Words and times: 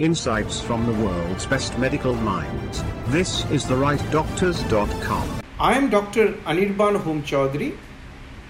Insights 0.00 0.60
from 0.60 0.86
the 0.86 0.92
world's 1.04 1.44
best 1.44 1.76
medical 1.76 2.14
minds. 2.14 2.84
This 3.08 3.44
is 3.50 3.64
therightdoctors.com. 3.64 5.40
I 5.58 5.76
am 5.76 5.90
Dr. 5.90 6.34
Anirban 6.46 7.02
Hom 7.02 7.24
Chaudhary, 7.24 7.76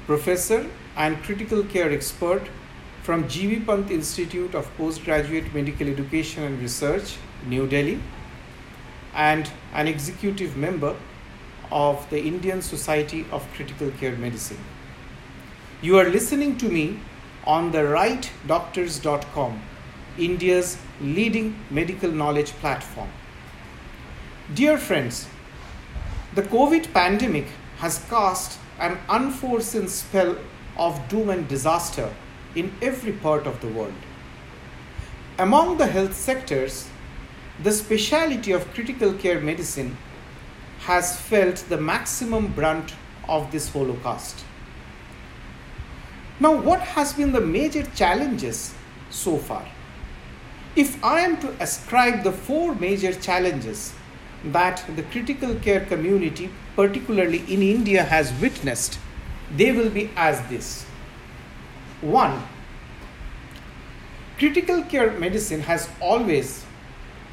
professor 0.06 0.66
and 0.94 1.16
critical 1.22 1.62
care 1.62 1.90
expert 1.90 2.42
from 3.02 3.24
GB 3.24 3.64
Pant 3.64 3.90
Institute 3.90 4.54
of 4.54 4.68
Postgraduate 4.76 5.54
Medical 5.54 5.88
Education 5.88 6.42
and 6.42 6.60
Research, 6.60 7.16
New 7.46 7.66
Delhi, 7.66 7.98
and 9.14 9.50
an 9.72 9.88
executive 9.88 10.54
member 10.54 10.94
of 11.72 12.06
the 12.10 12.22
Indian 12.22 12.60
Society 12.60 13.24
of 13.32 13.50
Critical 13.54 13.90
Care 13.92 14.16
Medicine. 14.16 14.62
You 15.80 15.96
are 15.98 16.10
listening 16.10 16.58
to 16.58 16.68
me 16.68 17.00
on 17.44 17.72
the 17.72 17.78
rightdoctors.com, 17.78 19.62
India's 20.18 20.76
leading 21.00 21.58
medical 21.70 22.10
knowledge 22.10 22.52
platform. 22.52 23.08
Dear 24.54 24.78
friends, 24.78 25.26
the 26.34 26.42
COVID 26.42 26.92
pandemic 26.92 27.46
has 27.78 28.04
cast 28.08 28.58
an 28.78 28.98
unforeseen 29.08 29.88
spell 29.88 30.36
of 30.76 31.08
doom 31.08 31.30
and 31.30 31.48
disaster 31.48 32.12
in 32.54 32.72
every 32.82 33.12
part 33.12 33.46
of 33.46 33.60
the 33.60 33.68
world. 33.68 33.94
Among 35.38 35.78
the 35.78 35.86
health 35.86 36.14
sectors, 36.14 36.88
the 37.62 37.72
specialty 37.72 38.52
of 38.52 38.72
critical 38.74 39.12
care 39.12 39.40
medicine 39.40 39.96
has 40.80 41.20
felt 41.20 41.56
the 41.68 41.76
maximum 41.76 42.48
brunt 42.52 42.94
of 43.28 43.50
this 43.52 43.68
holocaust. 43.68 44.44
Now, 46.40 46.54
what 46.54 46.80
has 46.80 47.12
been 47.12 47.32
the 47.32 47.40
major 47.40 47.82
challenges 47.94 48.74
so 49.10 49.38
far? 49.38 49.66
If 50.78 51.04
I 51.04 51.22
am 51.22 51.38
to 51.38 51.48
ascribe 51.60 52.22
the 52.22 52.30
four 52.30 52.72
major 52.72 53.12
challenges 53.12 53.92
that 54.44 54.84
the 54.94 55.02
critical 55.02 55.56
care 55.56 55.84
community, 55.84 56.50
particularly 56.76 57.38
in 57.52 57.62
India, 57.62 58.04
has 58.04 58.32
witnessed, 58.40 59.00
they 59.56 59.72
will 59.72 59.90
be 59.90 60.10
as 60.14 60.40
this. 60.48 60.84
One, 62.00 62.44
critical 64.38 64.84
care 64.84 65.10
medicine 65.18 65.62
has 65.62 65.88
always 66.00 66.64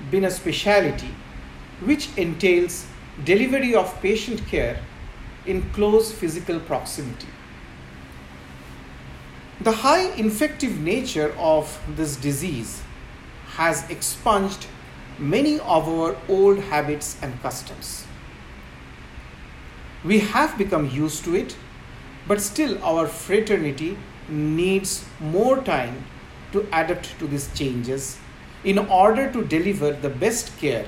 been 0.09 0.25
a 0.25 0.31
specialty 0.31 1.13
which 1.81 2.09
entails 2.17 2.87
delivery 3.25 3.75
of 3.75 3.93
patient 4.01 4.47
care 4.47 4.79
in 5.45 5.61
close 5.69 6.11
physical 6.11 6.59
proximity. 6.59 7.27
The 9.61 9.71
high 9.71 10.09
infective 10.15 10.79
nature 10.79 11.31
of 11.37 11.79
this 11.95 12.15
disease 12.15 12.81
has 13.55 13.89
expunged 13.89 14.67
many 15.17 15.59
of 15.59 15.87
our 15.87 16.15
old 16.27 16.59
habits 16.59 17.17
and 17.21 17.41
customs. 17.41 18.05
We 20.03 20.19
have 20.19 20.57
become 20.57 20.89
used 20.89 21.23
to 21.23 21.35
it, 21.35 21.55
but 22.27 22.41
still 22.41 22.83
our 22.83 23.07
fraternity 23.07 23.97
needs 24.27 25.05
more 25.19 25.61
time 25.61 26.03
to 26.51 26.61
adapt 26.67 27.17
to 27.19 27.27
these 27.27 27.53
changes 27.53 28.17
in 28.63 28.79
order 28.79 29.31
to 29.31 29.43
deliver 29.43 29.91
the 29.91 30.09
best 30.09 30.57
care 30.57 30.85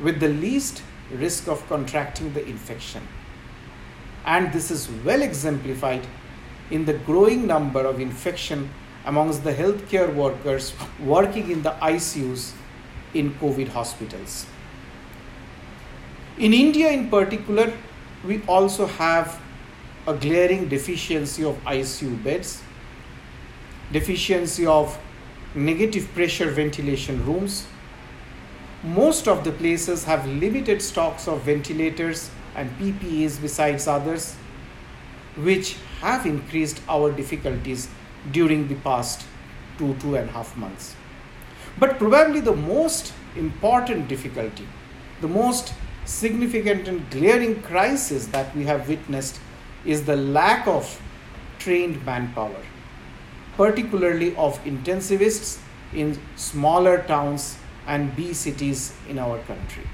with 0.00 0.20
the 0.20 0.28
least 0.28 0.82
risk 1.10 1.48
of 1.48 1.66
contracting 1.68 2.32
the 2.34 2.46
infection. 2.46 3.06
And 4.26 4.52
this 4.52 4.70
is 4.70 4.90
well 5.04 5.22
exemplified 5.22 6.06
in 6.70 6.84
the 6.84 6.94
growing 6.94 7.46
number 7.46 7.80
of 7.80 7.98
infection 7.98 8.70
amongst 9.04 9.44
the 9.44 9.52
healthcare 9.52 10.12
workers 10.14 10.72
working 11.00 11.50
in 11.50 11.62
the 11.62 11.70
ICUs 11.80 12.52
in 13.14 13.32
COVID 13.34 13.68
hospitals. 13.68 14.46
In 16.38 16.52
India, 16.54 16.90
in 16.90 17.08
particular, 17.10 17.72
we 18.24 18.42
also 18.46 18.86
have 18.86 19.40
a 20.06 20.14
glaring 20.14 20.68
deficiency 20.68 21.44
of 21.44 21.56
ICU 21.64 22.22
beds, 22.22 22.62
deficiency 23.92 24.66
of 24.66 24.98
negative 25.54 26.08
pressure 26.14 26.50
ventilation 26.50 27.24
rooms. 27.26 27.66
Most 28.82 29.26
of 29.26 29.44
the 29.44 29.52
places 29.52 30.04
have 30.04 30.26
limited 30.26 30.80
stocks 30.80 31.26
of 31.26 31.42
ventilators 31.42 32.30
and 32.54 32.70
PPEs 32.78 33.40
besides 33.40 33.86
others, 33.88 34.36
which 35.36 35.76
have 36.00 36.26
increased 36.26 36.80
our 36.88 37.10
difficulties 37.10 37.88
during 38.32 38.68
the 38.68 38.74
past 38.76 39.26
two, 39.78 39.94
two 39.94 40.16
and 40.16 40.28
a 40.28 40.32
half 40.32 40.56
months. 40.56 40.94
But 41.78 41.98
probably 41.98 42.40
the 42.40 42.56
most 42.56 43.12
important 43.36 44.08
difficulty, 44.08 44.66
the 45.20 45.28
most 45.28 45.72
significant 46.04 46.88
and 46.88 47.08
glaring 47.10 47.62
crisis 47.62 48.26
that 48.28 48.54
we 48.56 48.64
have 48.64 48.88
witnessed 48.88 49.40
is 49.84 50.04
the 50.04 50.16
lack 50.16 50.66
of 50.66 51.00
trained 51.58 52.04
manpower, 52.04 52.62
particularly 53.56 54.34
of 54.36 54.62
intensivists 54.64 55.60
in 55.92 56.18
smaller 56.36 57.02
towns 57.02 57.58
and 57.86 58.14
B 58.16 58.32
cities 58.32 58.94
in 59.08 59.18
our 59.18 59.38
country. 59.40 59.84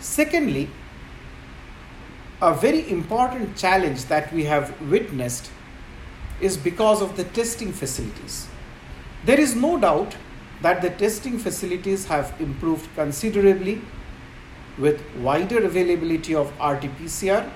Secondly, 0.00 0.70
a 2.40 2.54
very 2.54 2.88
important 2.90 3.56
challenge 3.56 4.04
that 4.04 4.32
we 4.32 4.44
have 4.44 4.78
witnessed 4.90 5.50
is 6.40 6.56
because 6.56 7.02
of 7.02 7.16
the 7.16 7.24
testing 7.24 7.72
facilities. 7.72 8.46
There 9.24 9.40
is 9.40 9.54
no 9.54 9.78
doubt 9.78 10.16
that 10.62 10.82
the 10.82 10.90
testing 10.90 11.38
facilities 11.38 12.06
have 12.06 12.34
improved 12.40 12.88
considerably 12.94 13.82
with 14.78 15.02
wider 15.16 15.64
availability 15.64 16.34
of 16.34 16.48
RT 16.60 16.90
PCR. 16.98 17.50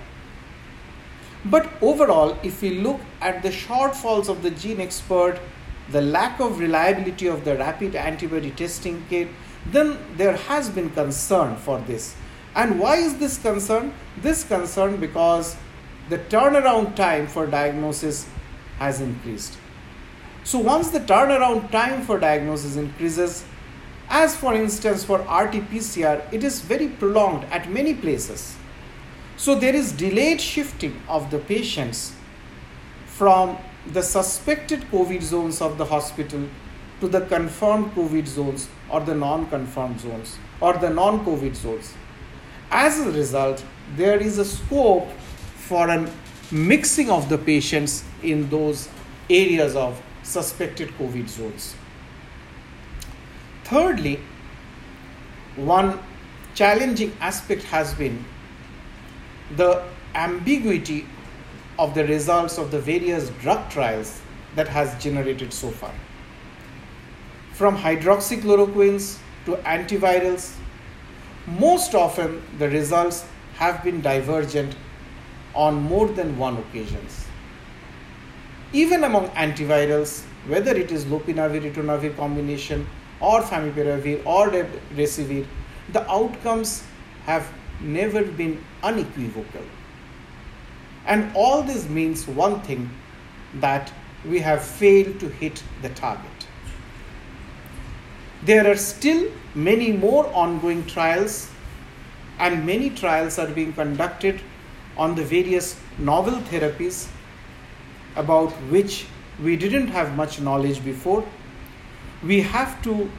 But 1.44 1.70
overall, 1.80 2.36
if 2.42 2.60
we 2.62 2.80
look 2.80 3.00
at 3.20 3.42
the 3.42 3.50
shortfalls 3.50 4.28
of 4.28 4.42
the 4.42 4.50
GeneXpert, 4.50 5.38
the 5.91 6.00
lack 6.00 6.38
of 6.41 6.58
reliability 6.58 7.26
of 7.26 7.44
the 7.44 7.56
rapid 7.56 7.97
antibody 7.97 8.50
testing 8.50 9.04
kit, 9.08 9.28
then 9.66 9.98
there 10.16 10.36
has 10.36 10.68
been 10.68 10.91
concern 10.91 11.56
for 11.56 11.78
this. 11.80 12.14
And 12.54 12.78
why 12.78 12.97
is 12.97 13.18
this 13.18 13.38
concern? 13.38 13.94
This 14.20 14.44
concern 14.44 14.97
because 14.97 15.56
the 16.08 16.18
turnaround 16.18 16.97
time 16.97 17.26
for 17.26 17.47
diagnosis 17.47 18.26
has 18.80 19.00
increased. 19.00 19.56
So 20.42 20.58
once 20.58 20.91
the 20.91 21.00
turnaround 21.00 21.70
time 21.70 22.02
for 22.02 22.18
diagnosis 22.18 22.76
increases, 22.76 23.44
as 24.08 24.34
for 24.36 24.54
instance 24.54 25.04
for 25.04 25.18
RT-PCR, 25.18 26.32
it 26.32 26.42
is 26.42 26.60
very 26.60 26.88
prolonged 26.88 27.44
at 27.44 27.70
many 27.70 27.94
places. 27.94 28.56
So 29.36 29.54
there 29.54 29.74
is 29.74 29.92
delayed 29.92 30.41
shifting 30.41 31.00
of 31.08 31.30
the 31.30 31.38
patients 31.38 32.12
from 33.06 33.56
the 33.92 34.02
suspected 34.02 34.80
COVID 34.91 35.22
zones 35.22 35.60
of 35.60 35.78
the 35.78 35.84
hospital 35.84 36.48
to 37.00 37.08
the 37.08 37.20
confirmed 37.22 37.92
COVID 37.94 38.26
zones 38.26 38.68
or 38.91 39.00
the 39.00 39.14
non-confirmed 39.14 40.00
zones 40.00 40.38
or 40.60 40.74
the 40.74 40.91
non-COVID 40.91 41.54
zones. 41.54 41.94
As 42.70 43.00
a 43.00 43.10
result, 43.10 43.64
there 43.97 44.18
is 44.18 44.38
a 44.38 44.44
scope 44.44 45.08
for 45.56 45.88
a 45.88 46.10
mixing 46.53 47.11
of 47.11 47.28
the 47.28 47.38
patients 47.38 48.05
in 48.22 48.49
those 48.50 48.88
areas 49.28 49.77
of 49.77 50.00
suspected 50.22 50.88
COVID 50.99 51.28
zones. 51.28 51.75
Thirdly, 53.65 54.21
one 55.56 55.99
challenging 56.55 57.16
aspect 57.21 57.62
has 57.65 57.94
been 57.94 58.25
the 59.56 59.83
ambiguity 60.15 61.06
of 61.78 61.94
the 61.94 62.05
results 62.06 62.59
of 62.59 62.71
the 62.71 62.81
various 62.81 63.31
drug 63.41 63.71
trials 63.71 64.21
that 64.56 64.69
has 64.69 65.00
generated 65.03 65.53
so 65.53 65.71
far. 65.71 65.93
From 67.53 67.77
hydroxychloroquines 67.77 69.19
to 69.45 69.57
antivirals, 69.57 70.57
most 71.47 71.95
often 71.95 72.42
the 72.59 72.69
results 72.69 73.24
have 73.54 73.83
been 73.84 74.01
divergent 74.01 74.74
on 75.54 75.74
more 75.74 76.08
than 76.08 76.36
one 76.38 76.56
occasions. 76.56 77.26
Even 78.72 79.04
among 79.04 79.28
antivirals, 79.30 80.22
whether 80.47 80.76
it 80.76 80.92
is 80.92 81.04
lopinavir 81.04 81.72
ritonavir 81.72 82.16
combination 82.16 82.86
or 83.20 83.41
favipiravir 83.42 84.24
or 84.24 84.48
remdesivir, 84.48 85.47
the 85.92 86.08
outcomes 86.10 86.84
have 87.26 87.52
never 87.80 88.22
been 88.22 88.62
unequivocal. 88.82 89.64
And 91.06 91.30
all 91.34 91.62
this 91.62 91.88
means 91.88 92.26
one 92.28 92.60
thing 92.60 92.91
that 93.54 93.92
we 94.24 94.38
have 94.38 94.62
failed 94.62 95.18
to 95.20 95.28
hit 95.28 95.62
the 95.82 95.88
target. 95.91 96.30
There 98.42 98.70
are 98.70 98.76
still 98.76 99.30
many 99.54 99.92
more 99.92 100.26
ongoing 100.32 100.86
trials, 100.86 101.50
and 102.38 102.64
many 102.64 102.91
trials 102.91 103.38
are 103.38 103.48
being 103.48 103.72
conducted 103.72 104.41
on 104.97 105.15
the 105.15 105.25
various 105.25 105.78
novel 105.98 106.41
therapies 106.51 107.09
about 108.16 108.51
which 108.71 109.07
we 109.42 109.57
didn't 109.57 109.89
have 109.89 110.16
much 110.16 110.41
knowledge 110.41 110.84
before. 110.84 111.25
we 112.28 112.41
have 112.41 112.72
to 112.84 113.10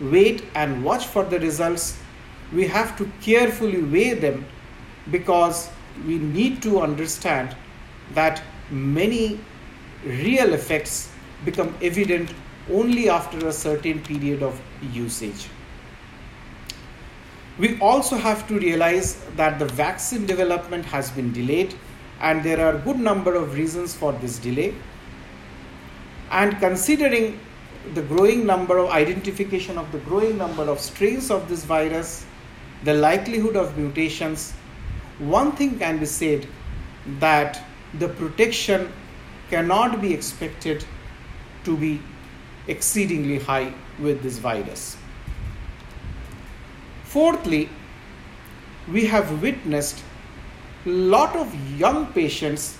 wait 0.00 0.42
and 0.54 0.84
watch 0.84 1.06
for 1.06 1.24
the 1.24 1.38
results. 1.40 1.98
We 2.52 2.66
have 2.68 2.96
to 2.98 3.10
carefully 3.20 3.82
weigh 3.82 4.14
them 4.14 4.44
because 5.10 5.68
we 6.06 6.18
need 6.18 6.62
to 6.62 6.80
understand 6.80 7.56
that 8.14 8.42
many 8.70 9.40
real 10.04 10.52
effects 10.52 11.10
become 11.44 11.74
evident 11.82 12.32
only 12.70 13.08
after 13.08 13.48
a 13.48 13.52
certain 13.52 14.00
period 14.00 14.42
of 14.42 14.60
usage. 14.92 15.48
We 17.58 17.78
also 17.80 18.16
have 18.16 18.46
to 18.48 18.58
realize 18.58 19.14
that 19.36 19.58
the 19.58 19.64
vaccine 19.64 20.26
development 20.26 20.84
has 20.86 21.10
been 21.10 21.32
delayed 21.32 21.74
and 22.20 22.42
there 22.42 22.60
are 22.60 22.76
a 22.76 22.78
good 22.78 22.98
number 22.98 23.34
of 23.34 23.54
reasons 23.54 23.94
for 23.94 24.12
this 24.12 24.38
delay. 24.38 24.74
And 26.30 26.58
considering 26.58 27.40
the 27.94 28.02
growing 28.02 28.44
number 28.44 28.78
of 28.78 28.90
identification 28.90 29.78
of 29.78 29.90
the 29.92 29.98
growing 29.98 30.36
number 30.36 30.64
of 30.64 30.80
strains 30.80 31.30
of 31.30 31.48
this 31.48 31.64
virus, 31.64 32.26
the 32.84 32.92
likelihood 32.92 33.56
of 33.56 33.78
mutations, 33.78 34.52
one 35.18 35.52
thing 35.52 35.78
can 35.78 35.98
be 35.98 36.06
said 36.06 36.46
that 37.20 37.62
the 37.98 38.08
protection 38.08 38.92
cannot 39.48 40.02
be 40.02 40.12
expected 40.12 40.84
to 41.64 41.76
be 41.76 42.02
exceedingly 42.66 43.38
high 43.38 43.72
with 43.98 44.22
this 44.22 44.38
virus. 44.38 44.96
Fourthly, 47.06 47.68
we 48.92 49.06
have 49.06 49.40
witnessed 49.40 50.02
lot 50.84 51.36
of 51.36 51.54
young 51.78 52.06
patients 52.12 52.78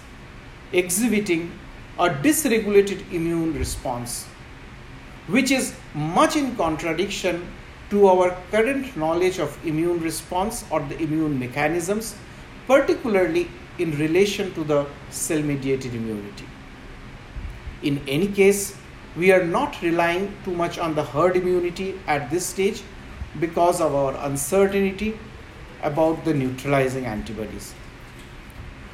exhibiting 0.72 1.52
a 1.98 2.08
dysregulated 2.08 3.00
immune 3.12 3.54
response, 3.54 4.26
which 5.28 5.50
is 5.50 5.74
much 5.94 6.34
in 6.34 6.56
contradiction 6.56 7.46
to 7.90 8.08
our 8.08 8.36
current 8.50 8.96
knowledge 8.96 9.38
of 9.38 9.56
immune 9.64 10.00
response 10.00 10.64
or 10.70 10.80
the 10.80 11.00
immune 11.00 11.38
mechanisms, 11.38 12.16
particularly 12.66 13.48
in 13.78 13.96
relation 13.98 14.52
to 14.54 14.64
the 14.64 14.86
cell 15.10 15.40
mediated 15.40 15.94
immunity. 15.94 16.46
In 17.82 18.02
any 18.08 18.26
case, 18.26 18.76
we 19.16 19.30
are 19.30 19.44
not 19.44 19.80
relying 19.82 20.36
too 20.44 20.52
much 20.52 20.78
on 20.78 20.96
the 20.96 21.04
herd 21.04 21.36
immunity 21.36 21.98
at 22.08 22.28
this 22.28 22.44
stage 22.44 22.82
because 23.40 23.80
of 23.80 23.94
our 23.94 24.14
uncertainty 24.26 25.18
about 25.82 26.24
the 26.24 26.34
neutralizing 26.34 27.04
antibodies. 27.04 27.74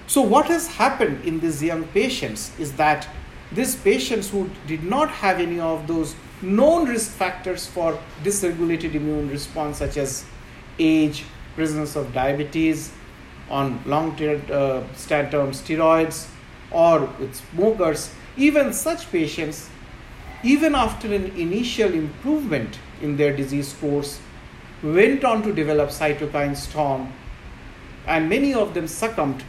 So, 0.06 0.20
what 0.20 0.46
has 0.46 0.66
happened 0.66 1.24
in 1.24 1.40
these 1.40 1.62
young 1.62 1.84
patients 1.84 2.52
is 2.58 2.72
that 2.72 3.08
these 3.52 3.76
patients 3.76 4.30
who 4.30 4.50
did 4.66 4.82
not 4.82 5.10
have 5.10 5.40
any 5.40 5.60
of 5.60 5.86
those 5.86 6.14
known 6.40 6.88
risk 6.88 7.12
factors 7.12 7.66
for 7.66 7.98
dysregulated 8.22 8.94
immune 8.94 9.28
response, 9.30 9.78
such 9.78 9.96
as 9.96 10.24
age, 10.78 11.24
presence 11.54 11.96
of 11.96 12.12
diabetes, 12.12 12.92
on 13.50 13.80
long 13.86 14.16
term 14.16 14.40
uh, 14.50 14.82
steroids, 14.94 16.28
or 16.70 17.00
with 17.20 17.34
smokers, 17.34 18.14
even 18.36 18.72
such 18.72 19.10
patients, 19.12 19.68
even 20.42 20.74
after 20.74 21.14
an 21.14 21.26
initial 21.36 21.92
improvement 21.92 22.78
in 23.02 23.16
their 23.16 23.36
disease 23.36 23.74
course, 23.74 24.18
went 24.82 25.24
on 25.24 25.42
to 25.42 25.52
develop 25.52 25.90
cytokine 25.90 26.56
storm, 26.56 27.12
and 28.06 28.28
many 28.28 28.52
of 28.52 28.74
them 28.74 28.88
succumbed 28.88 29.44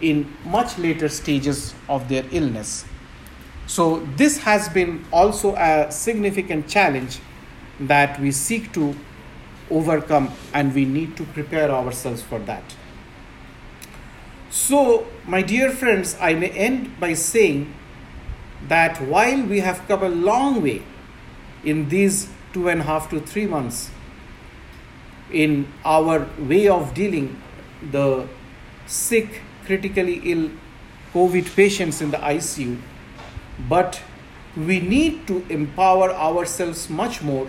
in 0.00 0.32
much 0.44 0.78
later 0.78 1.08
stages 1.08 1.74
of 1.88 2.08
their 2.08 2.24
illness. 2.30 2.84
So, 3.66 4.00
this 4.16 4.38
has 4.38 4.68
been 4.68 5.04
also 5.12 5.54
a 5.54 5.92
significant 5.92 6.66
challenge 6.68 7.18
that 7.80 8.18
we 8.18 8.32
seek 8.32 8.72
to 8.72 8.96
overcome, 9.70 10.32
and 10.52 10.74
we 10.74 10.84
need 10.84 11.16
to 11.16 11.24
prepare 11.24 11.70
ourselves 11.70 12.22
for 12.22 12.38
that. 12.40 12.64
So, 14.50 15.06
my 15.26 15.42
dear 15.42 15.70
friends, 15.70 16.16
I 16.20 16.34
may 16.34 16.50
end 16.50 16.98
by 16.98 17.14
saying 17.14 17.72
that 18.66 19.00
while 19.00 19.42
we 19.42 19.60
have 19.60 19.86
come 19.86 20.02
a 20.02 20.08
long 20.08 20.62
way 20.62 20.82
in 21.64 21.88
these 21.88 22.28
two 22.52 22.68
and 22.68 22.80
a 22.80 22.84
half 22.84 23.08
to 23.10 23.20
three 23.20 23.46
months 23.46 23.90
in 25.32 25.66
our 25.84 26.26
way 26.38 26.68
of 26.68 26.92
dealing 26.94 27.40
the 27.90 28.26
sick 28.86 29.40
critically 29.64 30.20
ill 30.24 30.50
covid 31.12 31.54
patients 31.54 32.00
in 32.00 32.10
the 32.10 32.18
icu 32.34 32.78
but 33.68 34.00
we 34.56 34.80
need 34.80 35.26
to 35.26 35.44
empower 35.48 36.10
ourselves 36.12 36.88
much 36.90 37.22
more 37.22 37.48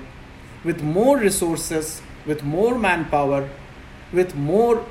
with 0.63 0.81
more 0.83 1.17
resources 1.17 2.01
with 2.25 2.43
more 2.43 2.77
manpower 2.77 3.49
with 4.13 4.35
more 4.35 4.85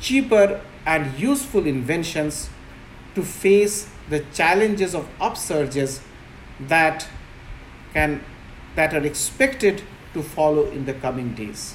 cheaper 0.00 0.60
and 0.86 1.18
useful 1.18 1.66
inventions 1.66 2.48
to 3.14 3.22
face 3.22 3.88
the 4.08 4.20
challenges 4.32 4.94
of 4.94 5.08
upsurges 5.18 6.00
that 6.60 7.06
can 7.92 8.22
that 8.74 8.92
are 8.92 9.04
expected 9.04 9.82
to 10.14 10.22
follow 10.22 10.66
in 10.70 10.84
the 10.86 10.94
coming 10.94 11.34
days 11.34 11.74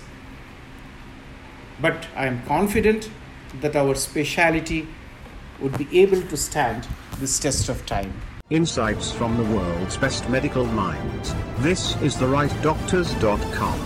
but 1.81 2.07
i 2.15 2.25
am 2.25 2.41
confident 2.45 3.09
that 3.61 3.75
our 3.75 3.95
speciality 3.95 4.87
would 5.59 5.77
be 5.77 5.87
able 6.01 6.21
to 6.33 6.37
stand 6.37 6.87
this 7.19 7.39
test 7.39 7.69
of 7.69 7.85
time 7.85 8.13
Insights 8.49 9.11
from 9.11 9.37
the 9.37 9.43
world's 9.55 9.95
best 9.95 10.27
medical 10.27 10.65
minds. 10.65 11.35
This 11.59 11.95
is 12.01 12.17
the 12.17 12.25
rightdoctors.com. 12.25 13.79